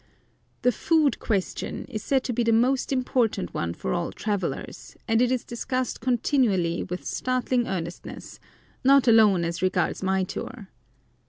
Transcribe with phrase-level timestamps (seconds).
[0.63, 5.21] The "Food Question" is said to be the most important one for all travellers, and
[5.21, 8.39] it is discussed continually with startling earnestness,
[8.83, 10.69] not alone as regards my tour.